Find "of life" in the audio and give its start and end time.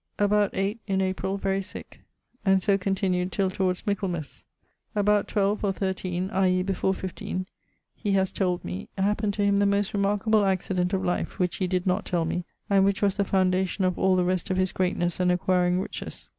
10.93-11.37